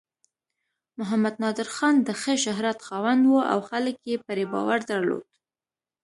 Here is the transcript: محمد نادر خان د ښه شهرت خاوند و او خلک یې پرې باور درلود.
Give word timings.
محمد 0.99 1.35
نادر 1.41 1.67
خان 1.75 1.95
د 2.03 2.09
ښه 2.21 2.33
شهرت 2.43 2.79
خاوند 2.87 3.23
و 3.27 3.33
او 3.51 3.59
خلک 3.69 3.95
یې 4.09 4.15
پرې 4.27 4.45
باور 4.51 4.79
درلود. 4.89 5.25